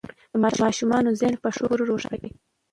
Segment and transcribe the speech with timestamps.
[0.31, 0.33] د
[0.63, 2.31] ماشومانو ذهن په ښو خبرو روښانه کړئ.